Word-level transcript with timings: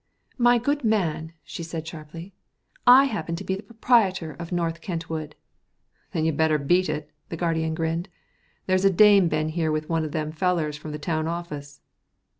"My 0.39 0.57
good 0.57 0.83
man," 0.83 1.33
she 1.43 1.61
said 1.61 1.87
sharply. 1.87 2.33
"I 2.87 3.03
happen 3.05 3.35
to 3.35 3.43
be 3.43 3.53
the 3.53 3.61
proprietor 3.61 4.31
of 4.33 4.51
North 4.51 4.81
Kent 4.81 5.11
wood." 5.11 5.35
"Then 6.11 6.25
you'd 6.25 6.35
better 6.35 6.57
beat 6.57 6.89
it." 6.89 7.11
The 7.29 7.37
guardian 7.37 7.75
grinned. 7.75 8.09
"There's 8.65 8.83
a 8.83 8.89
dame 8.89 9.27
been 9.27 9.49
here 9.49 9.71
with 9.71 9.89
one 9.89 10.03
of 10.03 10.11
them 10.11 10.31
fellers 10.31 10.75
from 10.75 10.91
the 10.91 10.97
town 10.97 11.27
office." 11.27 11.81